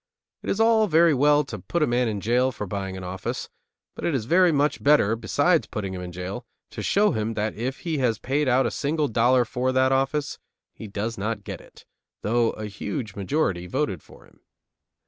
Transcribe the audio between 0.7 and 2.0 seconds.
very well to put a